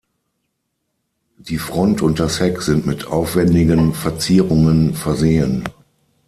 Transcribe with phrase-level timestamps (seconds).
[1.37, 5.63] Die Front und das Heck sind mit aufwendigen Verzierungen versehen.